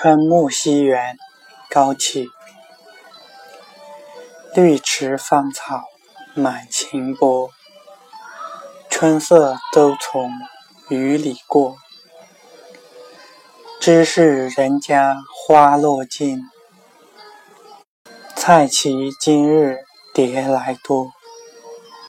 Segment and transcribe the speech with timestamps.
[0.00, 1.18] 春暮西园
[1.68, 2.28] 高起，
[4.54, 5.86] 绿池芳草
[6.34, 7.50] 满晴波。
[8.88, 10.30] 春色都从
[10.88, 11.78] 雨里过。
[13.80, 16.44] 知是人家花落尽。
[18.36, 19.78] 菜畦今日
[20.14, 21.10] 蝶来多。